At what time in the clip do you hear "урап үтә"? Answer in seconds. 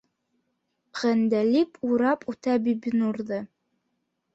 1.91-2.59